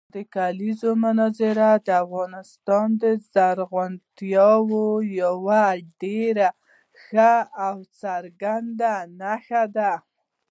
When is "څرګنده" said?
8.01-8.93